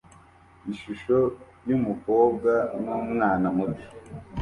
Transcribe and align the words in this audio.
Ishusho 0.73 1.17
yumukobwa 1.69 2.51
numwana 2.83 3.47
muto 3.57 3.85